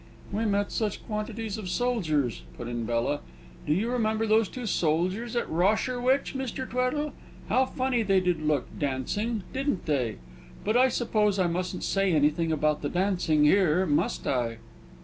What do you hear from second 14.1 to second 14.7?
I?"